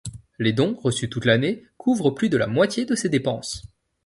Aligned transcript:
Les 0.39 0.51
dons, 0.51 0.73
reçus 0.81 1.11
toute 1.11 1.25
l'année, 1.25 1.63
couvrent 1.77 2.09
plus 2.09 2.27
de 2.29 2.37
la 2.37 2.47
moitié 2.47 2.85
de 2.85 2.95
ses 2.95 3.07
dépenses. 3.07 3.65